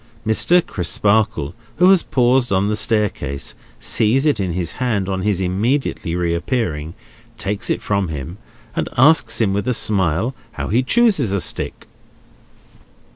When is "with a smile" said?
9.53-10.33